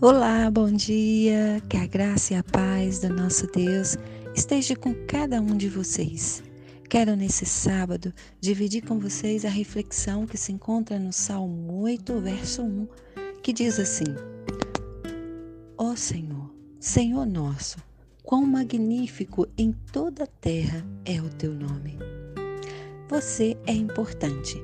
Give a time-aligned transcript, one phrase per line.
[0.00, 1.60] Olá, bom dia.
[1.68, 3.96] Que a graça e a paz do nosso Deus
[4.32, 6.40] esteja com cada um de vocês.
[6.88, 12.62] Quero nesse sábado dividir com vocês a reflexão que se encontra no Salmo 8, verso
[12.62, 12.88] 1,
[13.42, 14.04] que diz assim:
[15.76, 17.78] Ó Senhor, Senhor nosso,
[18.22, 21.98] quão magnífico em toda a terra é o teu nome.
[23.08, 24.62] Você é importante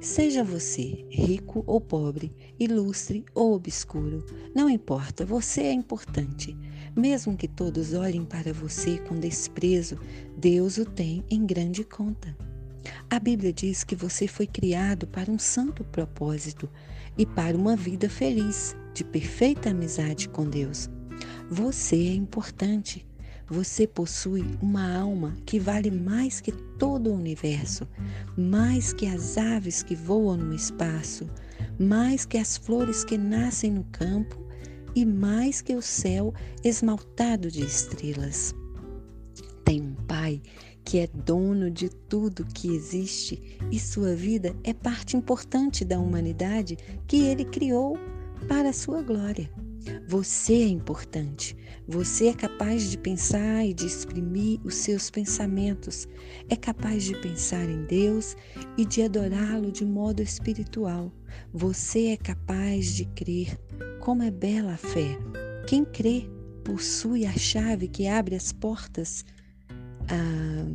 [0.00, 4.24] Seja você rico ou pobre, ilustre ou obscuro,
[4.54, 6.56] não importa, você é importante.
[6.96, 9.98] Mesmo que todos olhem para você com desprezo,
[10.36, 12.36] Deus o tem em grande conta.
[13.10, 16.70] A Bíblia diz que você foi criado para um santo propósito
[17.16, 20.88] e para uma vida feliz, de perfeita amizade com Deus.
[21.50, 23.04] Você é importante.
[23.50, 27.88] Você possui uma alma que vale mais que todo o universo,
[28.36, 31.26] mais que as aves que voam no espaço,
[31.78, 34.36] mais que as flores que nascem no campo
[34.94, 38.54] e mais que o céu esmaltado de estrelas.
[39.64, 40.42] Tem um Pai
[40.84, 46.76] que é dono de tudo que existe e sua vida é parte importante da humanidade
[47.06, 47.98] que ele criou
[48.46, 49.50] para a sua glória.
[50.08, 51.56] Você é importante.
[51.86, 56.08] Você é capaz de pensar e de exprimir os seus pensamentos.
[56.48, 58.36] É capaz de pensar em Deus
[58.76, 61.12] e de adorá-lo de modo espiritual.
[61.52, 63.58] Você é capaz de crer.
[64.00, 65.18] Como é bela a fé.
[65.66, 66.28] Quem crê
[66.64, 69.24] possui a chave que abre as portas,
[70.10, 70.70] ah,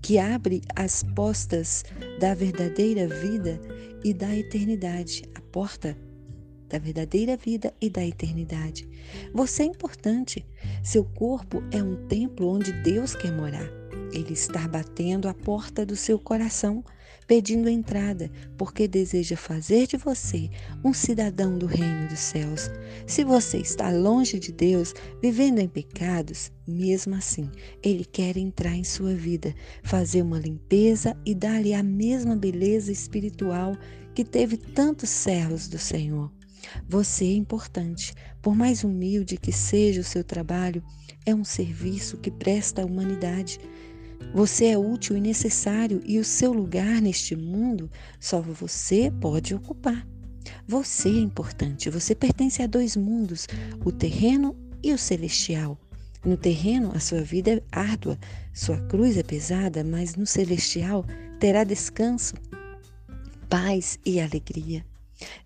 [0.00, 1.84] que abre as portas
[2.18, 3.60] da verdadeira vida
[4.04, 5.22] e da eternidade.
[5.34, 5.96] A porta
[6.72, 8.88] da verdadeira vida e da eternidade.
[9.34, 10.44] Você é importante.
[10.82, 13.68] Seu corpo é um templo onde Deus quer morar.
[14.10, 16.82] Ele está batendo a porta do seu coração,
[17.26, 20.50] pedindo entrada, porque deseja fazer de você
[20.82, 22.70] um cidadão do reino dos céus.
[23.06, 27.50] Se você está longe de Deus, vivendo em pecados, mesmo assim,
[27.82, 33.76] Ele quer entrar em sua vida, fazer uma limpeza e dar-lhe a mesma beleza espiritual
[34.14, 36.30] que teve tantos servos do Senhor.
[36.88, 38.14] Você é importante.
[38.40, 40.82] Por mais humilde que seja o seu trabalho,
[41.24, 43.58] é um serviço que presta à humanidade.
[44.34, 50.06] Você é útil e necessário e o seu lugar neste mundo só você pode ocupar.
[50.66, 53.46] Você é importante, você pertence a dois mundos,
[53.84, 55.78] o terreno e o celestial.
[56.24, 58.18] No terreno, a sua vida é árdua,
[58.54, 61.04] sua cruz é pesada, mas no celestial
[61.40, 62.34] terá descanso,
[63.48, 64.84] paz e alegria.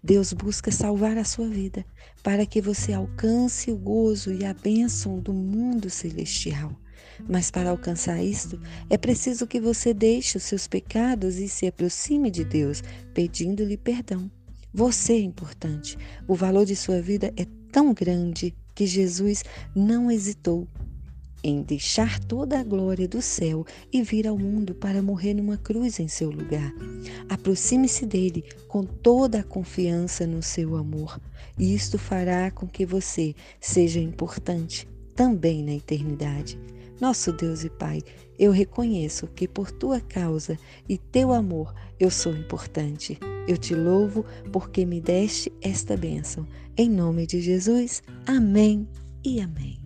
[0.02, 1.84] Deus busca salvar a sua vida
[2.22, 6.74] para que você alcance o gozo e a bênção do mundo celestial.
[7.28, 8.60] Mas para alcançar isto,
[8.90, 12.82] é preciso que você deixe os seus pecados e se aproxime de Deus,
[13.14, 14.30] pedindo-lhe perdão.
[14.72, 15.96] Você é importante.
[16.28, 19.42] O valor de sua vida é tão grande que Jesus
[19.74, 20.68] não hesitou
[21.46, 26.00] em deixar toda a glória do céu e vir ao mundo para morrer numa cruz
[26.00, 26.74] em seu lugar.
[27.28, 31.20] Aproxime-se dele com toda a confiança no seu amor,
[31.56, 36.58] e isto fará com que você seja importante também na eternidade.
[37.00, 38.02] Nosso Deus e Pai,
[38.36, 40.58] eu reconheço que por tua causa
[40.88, 43.20] e teu amor eu sou importante.
[43.46, 46.44] Eu te louvo porque me deste esta bênção.
[46.76, 48.88] Em nome de Jesus, amém
[49.24, 49.85] e amém.